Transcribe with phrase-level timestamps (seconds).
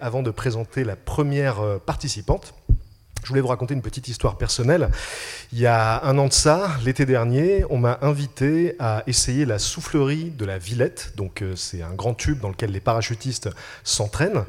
[0.00, 2.54] Avant de présenter la première euh, participante,
[3.22, 4.90] je voulais vous raconter une petite histoire personnelle.
[5.52, 9.58] Il y a un an de ça, l'été dernier, on m'a invité à essayer la
[9.58, 11.12] soufflerie de la Villette.
[11.16, 13.50] Donc euh, c'est un grand tube dans lequel les parachutistes
[13.84, 14.44] s'entraînent.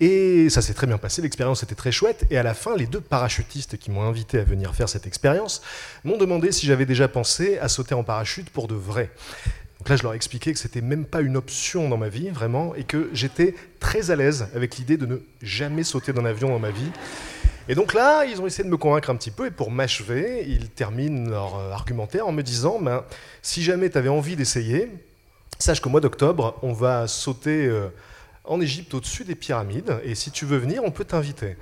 [0.00, 2.24] Et ça s'est très bien passé, l'expérience était très chouette.
[2.30, 5.62] Et à la fin, les deux parachutistes qui m'ont invité à venir faire cette expérience
[6.04, 9.10] m'ont demandé si j'avais déjà pensé à sauter en parachute pour de vrai.
[9.82, 12.30] Donc là, je leur ai expliqué que c'était même pas une option dans ma vie,
[12.30, 16.50] vraiment, et que j'étais très à l'aise avec l'idée de ne jamais sauter d'un avion
[16.50, 16.92] dans ma vie.
[17.68, 20.44] Et donc là, ils ont essayé de me convaincre un petit peu, et pour m'achever,
[20.46, 23.02] ils terminent leur euh, argumentaire en me disant ben,
[23.42, 24.88] si jamais tu avais envie d'essayer,
[25.58, 27.88] sache qu'au mois d'octobre, on va sauter euh,
[28.44, 31.56] en Égypte au-dessus des pyramides, et si tu veux venir, on peut t'inviter.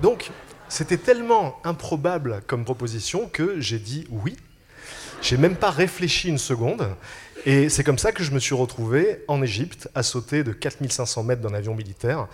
[0.00, 0.30] Donc,
[0.70, 4.38] c'était tellement improbable comme proposition que j'ai dit oui.
[5.20, 6.88] J'ai même pas réfléchi une seconde.
[7.46, 11.22] Et c'est comme ça que je me suis retrouvé en Égypte à sauter de 4500
[11.22, 12.28] mètres d'un avion militaire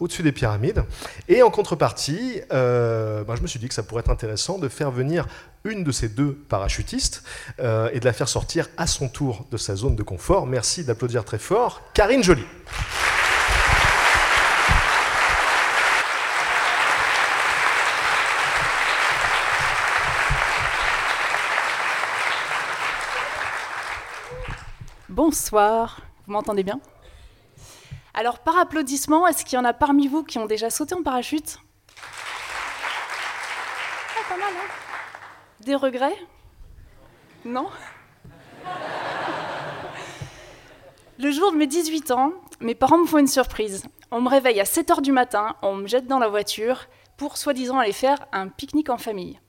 [0.00, 0.84] au-dessus des pyramides.
[1.28, 4.68] Et en contrepartie, euh, ben, je me suis dit que ça pourrait être intéressant de
[4.68, 5.26] faire venir
[5.64, 7.22] une de ces deux parachutistes
[7.60, 10.46] euh, et de la faire sortir à son tour de sa zone de confort.
[10.46, 12.44] Merci d'applaudir très fort Karine Joly.
[25.28, 26.78] Bonsoir, vous m'entendez bien?
[28.14, 31.02] Alors par applaudissement, est-ce qu'il y en a parmi vous qui ont déjà sauté en
[31.02, 31.58] parachute?
[31.98, 34.68] Ah, pas mal, hein.
[35.64, 36.14] Des regrets?
[37.44, 37.68] Non?
[41.18, 43.82] Le jour de mes 18 ans, mes parents me font une surprise.
[44.12, 47.80] On me réveille à 7h du matin, on me jette dans la voiture pour soi-disant
[47.80, 49.40] aller faire un pique-nique en famille.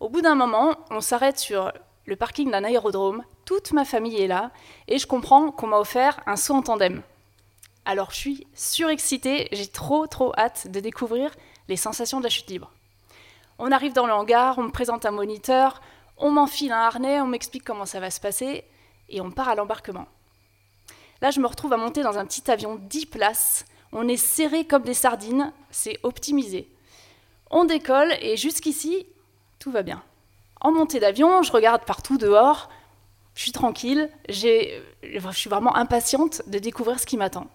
[0.00, 1.72] Au bout d'un moment, on s'arrête sur
[2.04, 4.50] le parking d'un aérodrome, toute ma famille est là,
[4.88, 7.00] et je comprends qu'on m'a offert un saut en tandem.
[7.86, 11.30] Alors je suis surexcitée, j'ai trop trop hâte de découvrir
[11.68, 12.72] les sensations de la chute libre.
[13.58, 15.80] On arrive dans le hangar, on me présente un moniteur,
[16.18, 18.64] on m'enfile un harnais, on m'explique comment ça va se passer,
[19.08, 20.06] et on part à l'embarquement.
[21.22, 23.64] Là, je me retrouve à monter dans un petit avion 10 places.
[23.92, 26.68] On est serré comme des sardines, c'est optimisé.
[27.50, 29.06] On décolle et jusqu'ici,
[29.60, 30.02] tout va bien.
[30.60, 32.68] En montée d'avion, je regarde partout dehors,
[33.36, 37.46] je suis tranquille, j'ai- je suis vraiment impatiente de découvrir ce qui m'attend.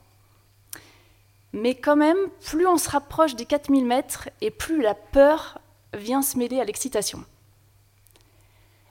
[1.53, 5.59] Mais quand même, plus on se rapproche des 4000 mètres et plus la peur
[5.93, 7.25] vient se mêler à l'excitation.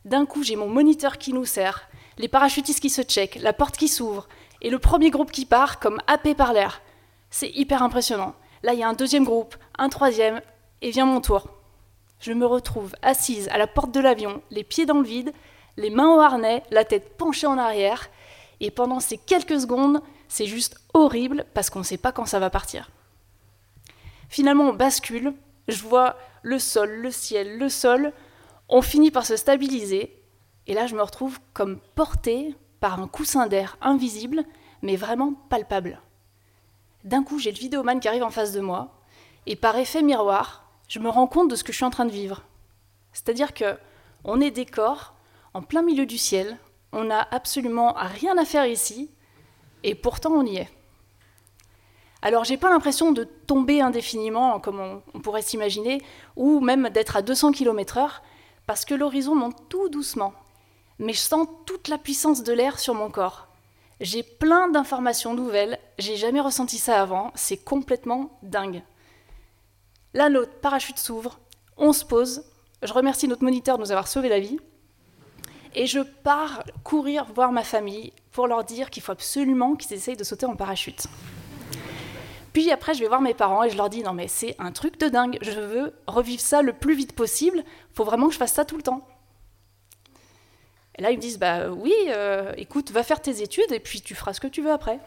[0.04, 3.76] D'un coup, j'ai mon moniteur qui nous sert, les parachutistes qui se checkent, la porte
[3.76, 4.28] qui s'ouvre,
[4.60, 6.82] et le premier groupe qui part comme happé par l'air.
[7.30, 8.34] C'est hyper impressionnant.
[8.62, 10.42] Là, il y a un deuxième groupe, un troisième,
[10.82, 11.48] et vient mon tour.
[12.18, 15.32] Je me retrouve assise à la porte de l'avion, les pieds dans le vide,
[15.80, 18.10] les mains au harnais, la tête penchée en arrière,
[18.60, 22.38] et pendant ces quelques secondes, c'est juste horrible parce qu'on ne sait pas quand ça
[22.38, 22.90] va partir.
[24.28, 25.32] Finalement, on bascule,
[25.68, 28.12] je vois le sol, le ciel, le sol,
[28.68, 30.16] on finit par se stabiliser,
[30.66, 34.44] et là je me retrouve comme portée par un coussin d'air invisible,
[34.82, 36.00] mais vraiment palpable.
[37.04, 38.94] D'un coup, j'ai le vidéoman qui arrive en face de moi,
[39.46, 42.04] et par effet miroir, je me rends compte de ce que je suis en train
[42.04, 42.42] de vivre.
[43.12, 43.76] C'est-à-dire que
[44.24, 45.14] on est des corps
[45.54, 46.58] en plein milieu du ciel,
[46.92, 49.10] on n'a absolument rien à faire ici,
[49.82, 50.68] et pourtant on y est.
[52.22, 56.02] Alors j'ai pas l'impression de tomber indéfiniment, comme on, pourrait s'imaginer,
[56.36, 58.20] ou même d'être à 200 km/h,
[58.66, 60.34] parce que l'horizon monte tout doucement.
[60.98, 63.48] Mais je sens toute la puissance de l'air sur mon corps.
[64.00, 68.82] J'ai plein d'informations nouvelles, j'ai jamais ressenti ça avant, c'est complètement dingue.
[70.12, 71.38] Là, notre parachute s'ouvre,
[71.76, 72.44] on se pose,
[72.82, 74.58] je remercie notre moniteur de nous avoir sauvé la vie,
[75.74, 80.16] et je pars courir voir ma famille pour leur dire qu'il faut absolument qu'ils essayent
[80.16, 81.06] de sauter en parachute.
[82.52, 84.72] Puis après, je vais voir mes parents et je leur dis non mais c'est un
[84.72, 88.38] truc de dingue, je veux revivre ça le plus vite possible, faut vraiment que je
[88.38, 89.06] fasse ça tout le temps.
[90.98, 94.00] Et là, ils me disent bah oui, euh, écoute, va faire tes études et puis
[94.00, 94.98] tu feras ce que tu veux après.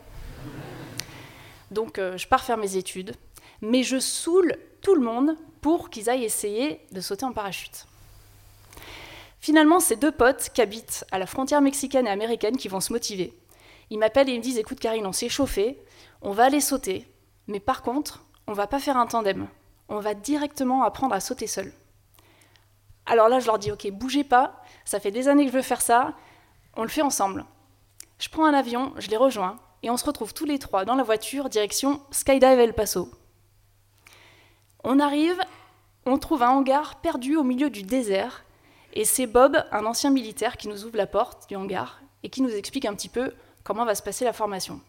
[1.71, 3.13] Donc euh, je pars faire mes études,
[3.61, 7.85] mais je saoule tout le monde pour qu'ils aillent essayer de sauter en parachute.
[9.43, 12.93] Finalement, c'est deux potes qui habitent à la frontière mexicaine et américaine qui vont se
[12.93, 13.37] motiver.
[13.89, 15.83] Ils m'appellent et ils me disent Écoute, Karine, on s'est chauffé,
[16.21, 17.05] on va aller sauter,
[17.47, 19.49] mais par contre, on va pas faire un tandem.
[19.89, 21.73] On va directement apprendre à sauter seul.
[23.05, 25.61] Alors là, je leur dis Ok, bougez pas, ça fait des années que je veux
[25.61, 26.13] faire ça,
[26.77, 27.43] on le fait ensemble.
[28.19, 30.95] Je prends un avion, je les rejoins, et on se retrouve tous les trois dans
[30.95, 33.11] la voiture, direction Skydive El Paso.
[34.85, 35.41] On arrive,
[36.05, 38.45] on trouve un hangar perdu au milieu du désert,
[38.93, 42.41] et c'est Bob, un ancien militaire, qui nous ouvre la porte du hangar et qui
[42.41, 44.79] nous explique un petit peu comment va se passer la formation.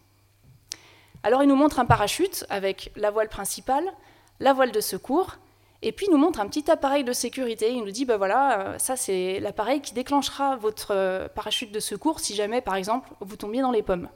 [1.23, 3.91] Alors il nous montre un parachute avec la voile principale,
[4.39, 5.37] la voile de secours,
[5.81, 7.73] et puis il nous montre un petit appareil de sécurité.
[7.73, 11.79] Il nous dit, ben voilà, euh, ça c'est l'appareil qui déclenchera votre euh, parachute de
[11.79, 14.09] secours si jamais, par exemple, vous tombiez dans les pommes.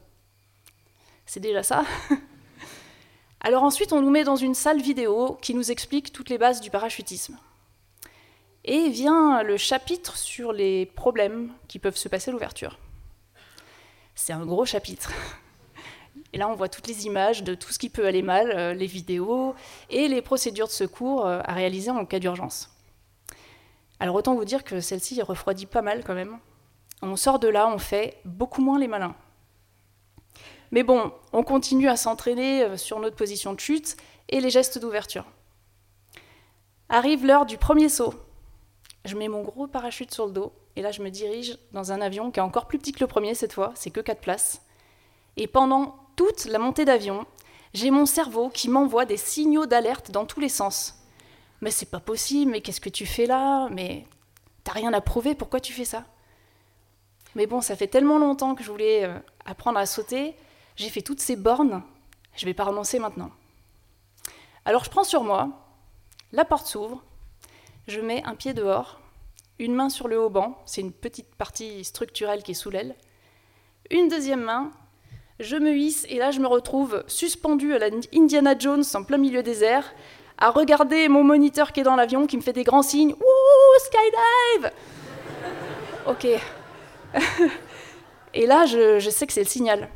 [1.26, 1.84] C'est déjà ça.
[3.42, 6.62] Alors ensuite, on nous met dans une salle vidéo qui nous explique toutes les bases
[6.62, 7.38] du parachutisme.
[8.72, 12.78] Et vient le chapitre sur les problèmes qui peuvent se passer à l'ouverture.
[14.14, 15.12] C'est un gros chapitre.
[16.34, 18.76] Et là, on voit toutes les images de tout ce qui peut aller mal, euh,
[18.76, 19.56] les vidéos
[19.90, 22.70] et les procédures de secours euh, à réaliser en cas d'urgence.
[24.00, 26.38] Alors autant vous dire que celle-ci refroidit pas mal quand même.
[27.02, 29.16] On sort de là, on fait beaucoup moins les malins.
[30.70, 34.78] Mais bon, on continue à s'entraîner euh, sur notre position de chute et les gestes
[34.78, 35.26] d'ouverture.
[36.88, 38.14] Arrive l'heure du premier saut.
[39.06, 42.02] Je mets mon gros parachute sur le dos et là je me dirige dans un
[42.02, 44.62] avion qui est encore plus petit que le premier cette fois, c'est que 4 places.
[45.38, 47.26] Et pendant toute la montée d'avion,
[47.74, 50.96] j'ai mon cerveau qui m'envoie des signaux d'alerte dans tous les sens.
[51.62, 53.70] Mais c'est pas possible, mais qu'est-ce que tu fais là?
[53.70, 54.06] Mais
[54.64, 56.06] t'as rien à prouver, pourquoi tu fais ça?
[57.36, 60.36] Mais bon, ça fait tellement longtemps que je voulais euh, apprendre à sauter,
[60.76, 61.84] j'ai fait toutes ces bornes,
[62.36, 63.32] je vais pas renoncer maintenant.
[64.66, 65.50] Alors je prends sur moi,
[66.32, 67.04] la porte s'ouvre,
[67.90, 69.00] je mets un pied dehors,
[69.58, 72.96] une main sur le haut banc, c'est une petite partie structurelle qui est sous l'aile,
[73.92, 74.72] une deuxième main
[75.40, 79.18] je me hisse et là je me retrouve suspendue à la Indiana Jones en plein
[79.18, 79.94] milieu des airs,
[80.38, 83.14] à regarder mon moniteur qui est dans l'avion qui me fait des grands signes.
[83.14, 84.72] Ouh, skydive
[86.08, 86.28] Ok.
[88.34, 89.90] et là, je sais que c'est le signal.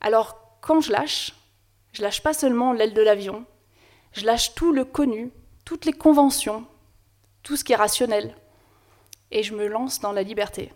[0.00, 1.34] Alors, quand je lâche,
[1.92, 3.44] je lâche pas seulement l'aile de l'avion,
[4.12, 5.30] je lâche tout le connu,
[5.66, 6.64] toutes les conventions,
[7.42, 8.34] tout ce qui est rationnel,
[9.32, 10.72] et je me lance dans la liberté.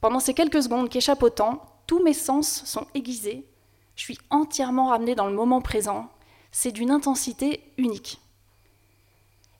[0.00, 3.46] Pendant ces quelques secondes qui échappent au temps, tous mes sens sont aiguisés,
[3.94, 6.10] je suis entièrement ramenée dans le moment présent,
[6.50, 8.20] c'est d'une intensité unique.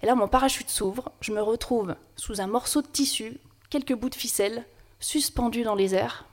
[0.02, 3.38] Et là, mon parachute s'ouvre, je me retrouve sous un morceau de tissu,
[3.68, 4.66] quelques bouts de ficelle,
[5.00, 6.24] suspendus dans les airs,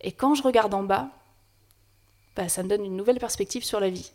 [0.00, 1.10] et quand je regarde en bas,
[2.36, 4.12] bah, ça me donne une nouvelle perspective sur la vie.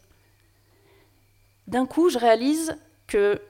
[1.68, 2.78] D'un coup, je réalise
[3.08, 3.42] que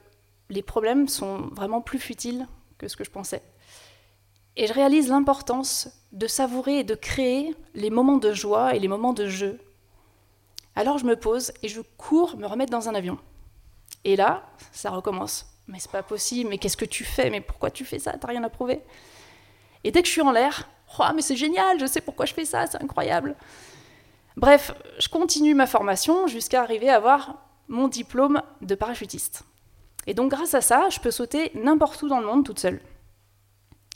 [0.48, 2.46] les problèmes sont vraiment plus futiles
[2.78, 3.42] que ce que je pensais.
[4.56, 8.88] Et je réalise l'importance de savourer et de créer les moments de joie et les
[8.88, 9.60] moments de jeu.
[10.74, 13.18] Alors je me pose et je cours me remettre dans un avion.
[14.04, 15.46] Et là, ça recommence.
[15.68, 17.28] Mais c'est pas possible, mais qu'est-ce que tu fais?
[17.28, 18.12] Mais pourquoi tu fais ça?
[18.12, 18.80] T'as rien à prouver
[19.84, 20.68] Et dès que je suis en l'air,
[20.98, 23.36] oh, mais c'est génial, je sais pourquoi je fais ça, c'est incroyable.
[24.36, 29.44] Bref, je continue ma formation jusqu'à arriver à avoir mon diplôme de parachutiste.
[30.06, 32.80] Et donc grâce à ça, je peux sauter n'importe où dans le monde toute seule.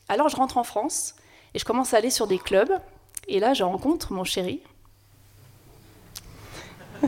[0.09, 1.15] Alors je rentre en France
[1.55, 2.73] et je commence à aller sur des clubs.
[3.29, 4.61] Et là, je rencontre mon chéri.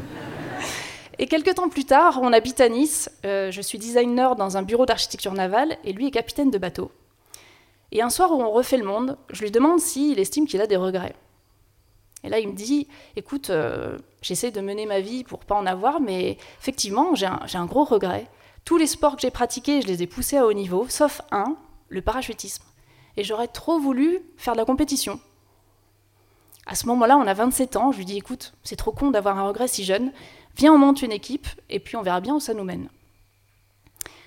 [1.19, 3.11] et quelques temps plus tard, on habite à Nice.
[3.25, 6.93] Euh, je suis designer dans un bureau d'architecture navale et lui est capitaine de bateau.
[7.91, 10.67] Et un soir où on refait le monde, je lui demande s'il estime qu'il a
[10.67, 11.15] des regrets.
[12.25, 15.67] Et là, il me dit Écoute, euh, j'essaie de mener ma vie pour pas en
[15.67, 18.27] avoir, mais effectivement, j'ai un, gros regret.
[18.65, 21.57] Tous les sports que j'ai pratiqués, je les ai poussés à haut niveau, sauf un,
[21.89, 22.65] le parachutisme
[23.17, 25.21] et j'aurais trop voulu faire de la compétition.
[26.67, 29.39] À ce moment-là, on a 27 ans, je lui dis écoute, c'est trop con d'avoir
[29.39, 30.13] un regret si jeune,
[30.57, 32.89] viens on monte une équipe et puis on verra bien où ça nous mène.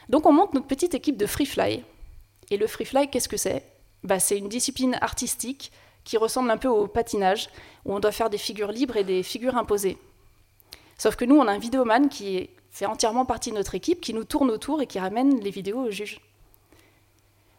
[0.09, 1.83] Donc on monte notre petite équipe de free fly.
[2.51, 3.65] Et le free fly, qu'est-ce que c'est?
[4.03, 5.71] Bah, C'est une discipline artistique
[6.05, 7.49] qui ressemble un peu au patinage,
[7.83, 9.97] où on doit faire des figures libres et des figures imposées.
[10.97, 14.13] Sauf que nous, on a un vidéoman qui fait entièrement partie de notre équipe, qui
[14.13, 16.21] nous tourne autour et qui ramène les vidéos au juge.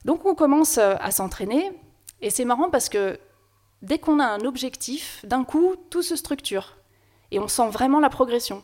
[0.04, 1.72] Donc on commence euh, à s'entraîner,
[2.22, 3.18] et c'est marrant parce que
[3.82, 6.76] dès qu'on a un objectif, d'un coup, tout se structure,
[7.30, 8.62] et on sent vraiment la progression.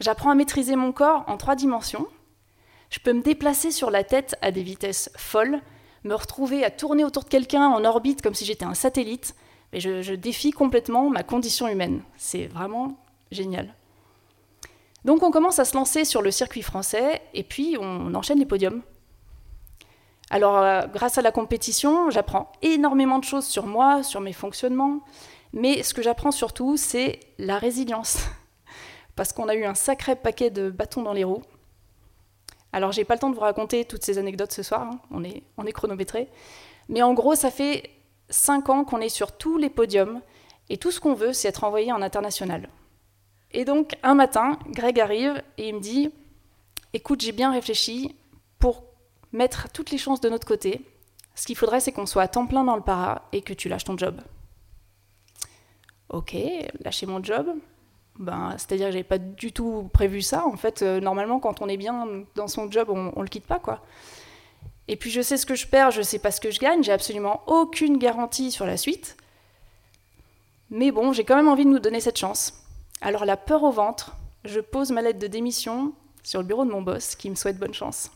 [0.00, 2.06] J'apprends à maîtriser mon corps en trois dimensions.
[2.90, 5.60] Je peux me déplacer sur la tête à des vitesses folles,
[6.08, 9.34] me retrouver à tourner autour de quelqu'un en orbite comme si j'étais un satellite,
[9.72, 12.02] je défie complètement ma condition humaine.
[12.16, 12.96] C'est vraiment
[13.30, 13.74] génial.
[15.04, 18.46] Donc on commence à se lancer sur le circuit français, et puis on enchaîne les
[18.46, 18.82] podiums.
[20.30, 25.00] Alors, euh, grâce à la compétition, j'apprends énormément de choses sur moi, sur mes fonctionnements,
[25.52, 28.18] mais ce que j'apprends surtout, c'est la résilience.
[29.16, 31.42] Parce qu'on a eu un sacré paquet de bâtons dans les roues.
[32.72, 35.00] Alors, j'ai pas le temps de vous raconter toutes ces anecdotes ce soir, hein.
[35.10, 36.28] on, est, on est chronométré.
[36.88, 37.90] Mais en gros, ça fait
[38.28, 40.20] cinq ans qu'on est sur tous les podiums,
[40.68, 42.68] et tout ce qu'on veut, c'est être envoyé en international.
[43.52, 46.10] Et donc, un matin, Greg arrive et il me dit
[46.92, 48.14] Écoute, j'ai bien réfléchi,
[48.58, 48.84] pour
[49.32, 50.84] mettre toutes les chances de notre côté,
[51.34, 53.68] ce qu'il faudrait, c'est qu'on soit à temps plein dans le para et que tu
[53.68, 54.20] lâches ton job.
[56.08, 56.34] Ok,
[56.80, 57.46] lâcher mon job.
[58.18, 60.46] Ben, C'est-à-dire que j'avais pas du tout prévu ça.
[60.46, 63.46] En fait, euh, normalement, quand on est bien dans son job, on, on le quitte
[63.46, 63.80] pas, quoi.
[64.88, 66.82] Et puis je sais ce que je perds, je sais pas ce que je gagne,
[66.82, 69.16] j'ai absolument aucune garantie sur la suite.
[70.70, 72.64] Mais bon, j'ai quand même envie de nous donner cette chance.
[73.02, 76.70] Alors la peur au ventre, je pose ma lettre de démission sur le bureau de
[76.70, 78.10] mon boss qui me souhaite bonne chance.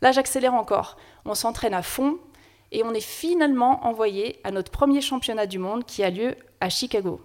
[0.00, 0.96] Là, j'accélère encore.
[1.26, 2.18] On s'entraîne à fond
[2.72, 6.70] et on est finalement envoyé à notre premier championnat du monde qui a lieu à
[6.70, 7.20] Chicago.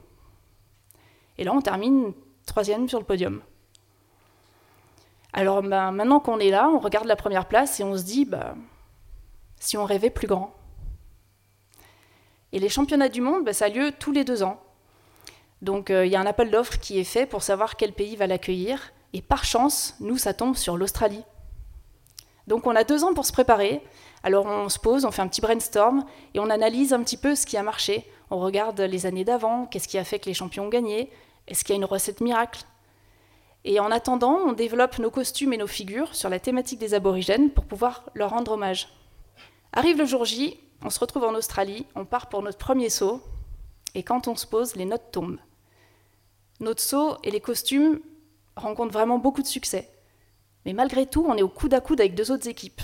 [1.38, 2.13] Et là, on termine
[2.46, 3.42] troisième sur le podium.
[5.34, 8.24] Alors ben, maintenant qu'on est là, on regarde la première place et on se dit,
[8.24, 8.56] bah,
[9.60, 10.54] si on rêvait plus grand.
[12.54, 14.62] Et les championnats du monde, ben, ça a lieu tous les deux ans.
[15.62, 18.15] Donc euh, il y a un appel d'offres qui est fait pour savoir quel pays
[18.15, 18.94] va l'accueillir.
[19.12, 21.24] Et par chance, nous, ça tombe sur l'Australie.
[22.48, 23.82] Donc on a deux ans pour se préparer.
[24.24, 27.36] Alors on se pose, on fait un petit brainstorm et on analyse un petit peu
[27.36, 28.10] ce qui a marché.
[28.32, 31.12] On regarde les années d'avant, qu'est-ce qui a fait que les champions ont gagné,
[31.48, 32.64] est-ce qu'il y a une recette miracle?
[33.64, 37.50] Et en attendant, on développe nos costumes et nos figures sur la thématique des aborigènes
[37.50, 38.90] pour pouvoir leur rendre hommage.
[39.74, 43.22] Arrive le jour J, on se retrouve en Australie, on part pour notre premier saut,
[43.96, 45.40] et quand on se pose, les notes tombent.
[46.60, 48.00] Notre saut et les costumes
[48.56, 49.90] rencontrent vraiment beaucoup de succès.
[50.66, 52.82] Mais malgré tout, on est au coude à coude avec deux autres équipes.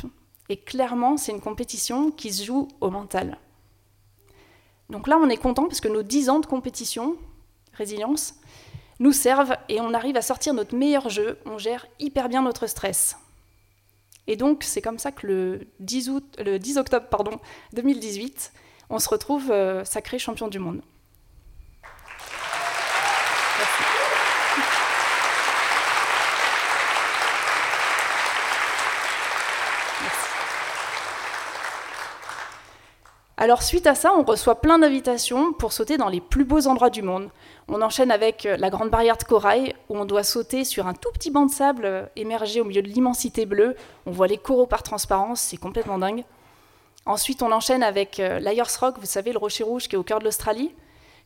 [0.50, 3.38] Et clairement, c'est une compétition qui se joue au mental.
[4.90, 7.18] Donc là, on est content parce que nos dix ans de compétition,
[7.74, 8.36] résilience,
[9.02, 12.68] nous servent et on arrive à sortir notre meilleur jeu, on gère hyper bien notre
[12.68, 13.18] stress.
[14.28, 17.40] Et donc, c'est comme ça que le 10, août, le 10 octobre pardon,
[17.74, 18.54] 2018,
[18.92, 20.82] on se retrouve euh, sacré champion du monde.
[33.42, 36.92] Alors suite à ça, on reçoit plein d'invitations pour sauter dans les plus beaux endroits
[36.92, 37.32] du monde.
[37.68, 40.94] On enchaîne avec euh, la grande barrière de corail, où on doit sauter sur un
[40.94, 43.76] tout petit banc de sable euh, émergé au milieu de l'immensité bleue.
[44.06, 46.24] On voit les coraux par transparence, c'est complètement dingue.
[47.08, 50.04] Ensuite, on enchaîne avec euh, l'Ayers Rock, vous savez, le rocher rouge qui est au
[50.04, 50.76] cœur de l'Australie,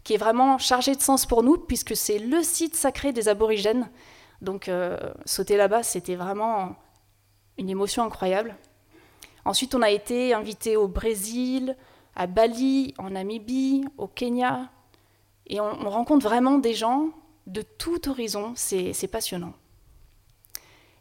[0.05, 3.89] qui est vraiment chargé de sens pour nous, puisque c'est le site sacré des aborigènes.
[4.41, 4.71] Donc
[5.25, 6.75] sauter là-bas, c'était vraiment
[7.57, 8.55] une émotion incroyable.
[9.43, 11.75] Ensuite, on a été invité au Brésil,
[12.15, 14.69] à Bali, en Namibie, au Kenya.
[15.47, 17.09] Et on, rencontre vraiment des gens
[17.45, 19.53] de tout horizon, c'est passionnant.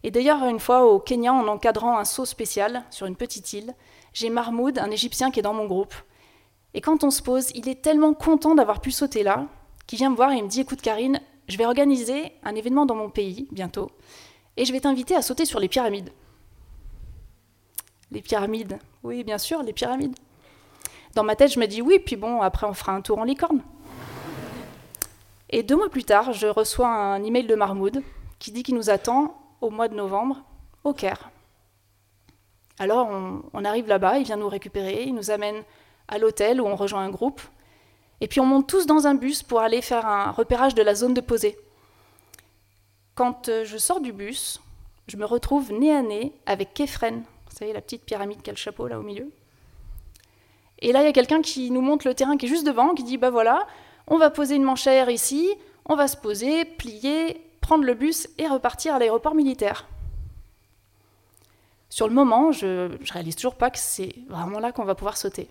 [0.02, 3.74] Et d'ailleurs, une fois au Kenya, en encadrant un saut spécial sur une petite île,
[4.12, 5.94] j'ai Mahmoud, un Égyptien qui est dans mon groupe.
[6.74, 9.46] Et quand on se pose, il est tellement content d'avoir pu sauter là,
[9.86, 12.94] qu'il vient me voir et me dit Écoute, Karine, je vais organiser un événement dans
[12.94, 13.90] mon pays bientôt,
[14.56, 16.10] et je vais t'inviter à sauter sur les pyramides.
[18.10, 20.16] Les pyramides, oui, bien sûr, les pyramides.
[21.14, 23.24] Dans ma tête, je me dis oui, puis bon, après on fera un tour en
[23.24, 23.62] licorne.
[25.50, 28.02] Et deux mois plus tard, je reçois un email de Marmoud
[28.40, 30.42] qui dit qu'il nous attend au mois de novembre
[30.82, 31.30] au Caire.
[32.80, 33.08] Alors
[33.52, 35.62] on, arrive là-bas, il vient nous récupérer, il nous amène
[36.08, 37.40] à l'hôtel où on rejoint un groupe,
[38.20, 40.96] et puis on monte tous dans un bus pour aller faire un repérage de la
[40.96, 41.56] zone de posée.
[43.14, 44.60] Quand euh, je sors du bus,
[45.06, 48.52] je me retrouve nez à nez avec Kefren, vous savez la petite pyramide qui a
[48.52, 49.30] le chapeau là au milieu.
[50.84, 52.92] Et là, il y a quelqu'un qui nous montre le terrain qui est juste devant,
[52.92, 53.66] qui dit bah voilà,
[54.06, 55.48] on va poser une manchère ici,
[55.86, 59.86] on va se poser, plier, prendre le bus et repartir à l'aéroport militaire.
[61.88, 65.16] Sur le moment, je, ne réalise toujours pas que c'est vraiment là qu'on va pouvoir
[65.16, 65.48] sauter.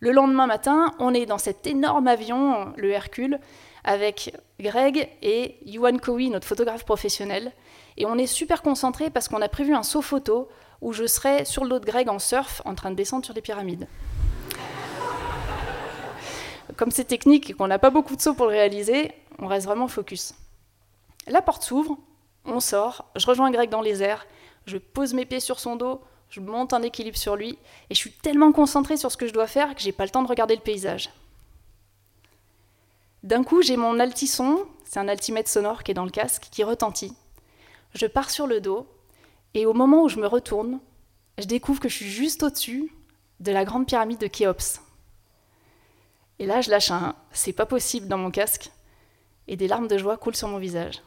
[0.00, 3.38] Le lendemain matin, on est dans cet énorme avion, le Hercule,
[3.84, 7.52] avec Greg et Yuan Kowi, notre photographe professionnel.
[7.96, 10.48] Et on est super concentré parce qu'on a prévu un saut photo
[10.80, 13.40] où je serai sur le de Greg en surf en train de descendre sur les
[13.40, 13.88] pyramides.
[16.76, 19.66] Comme c'est technique et qu'on n'a pas beaucoup de sauts pour le réaliser, on reste
[19.66, 20.34] vraiment focus.
[21.26, 21.96] La porte s'ouvre,
[22.44, 24.26] on sort, je rejoins Greg dans les airs,
[24.66, 27.98] je pose mes pieds sur son dos, je monte un équilibre sur lui, et je
[27.98, 30.28] suis tellement concentré sur ce que je dois faire que j'ai pas le temps de
[30.28, 31.10] regarder le paysage.
[33.22, 36.62] D'un coup, j'ai mon altisson, c'est un altimètre sonore qui est dans le casque, qui
[36.62, 37.12] retentit.
[37.94, 38.86] Je pars sur le dos,
[39.54, 40.80] Et au moment où je me retourne,
[41.38, 42.92] je découvre que je suis juste au-dessus
[43.40, 44.80] de la grande pyramide de Khéops.
[46.38, 48.70] Et là, je lâche un c'est pas possible dans mon casque,
[49.48, 51.02] et des larmes de joie coulent sur mon visage.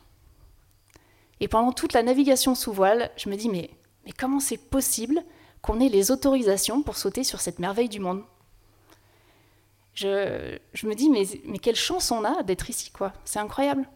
[1.40, 3.70] Et pendant toute la navigation sous voile, je me dis mais,
[4.18, 5.24] comment c'est possible
[5.62, 8.24] qu'on ait les autorisations pour sauter sur cette merveille du monde?
[9.94, 13.14] Je, je, me dis mais, mais quelle chance on a d'être ici, quoi.
[13.26, 13.88] C'est incroyable.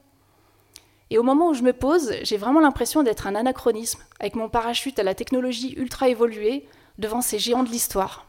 [1.14, 4.50] Et au moment où je me pose, j'ai vraiment l'impression d'être un anachronisme, avec mon
[4.50, 6.68] parachute à la technologie ultra évoluée
[6.98, 8.26] devant ces géants de l'histoire.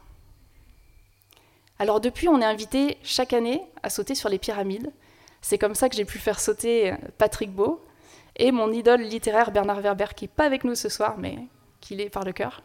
[1.78, 4.92] Alors depuis, on est invité chaque année à sauter sur les pyramides.
[5.40, 7.82] C'est comme ça que j'ai pu faire sauter Patrick Beau
[8.36, 11.38] et mon idole littéraire Bernard Werber, qui n'est pas avec nous ce soir, mais
[11.80, 12.62] qui l'est par le cœur.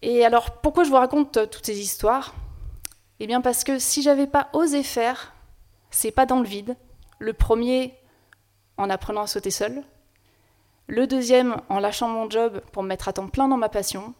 [0.00, 2.34] Et alors, pourquoi je vous raconte toutes ces histoires?
[3.20, 5.34] Eh bien parce que si j'avais pas osé faire,
[5.90, 6.74] c'est pas dans le vide.
[7.18, 7.94] Le premier
[8.76, 9.82] en apprenant à sauter seul,
[10.86, 14.14] le deuxième en lâchant mon job pour me mettre à temps plein dans ma passion,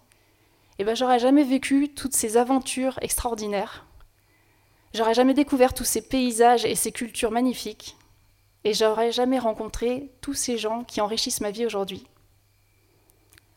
[0.78, 3.84] et eh ben j'aurais jamais vécu toutes ces aventures extraordinaires.
[4.94, 7.96] J'aurais jamais découvert tous ces paysages et ces cultures magnifiques.
[8.62, 12.06] Et j'aurais jamais rencontré tous ces gens qui enrichissent ma vie aujourd'hui.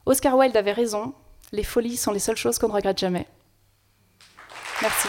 [0.05, 1.13] Oscar Wilde avait raison,
[1.51, 3.27] les folies sont les seules choses qu'on ne regrette jamais.
[4.81, 5.07] Merci.